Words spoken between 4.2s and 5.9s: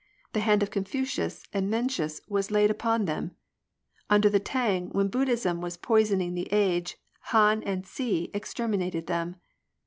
the T'ang when Buddhism was